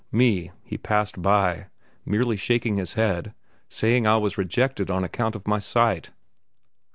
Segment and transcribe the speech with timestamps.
[0.11, 1.67] Me, he passed by,
[2.07, 3.35] merely shaking his head,
[3.69, 6.09] saying I was rejected on account of my sight.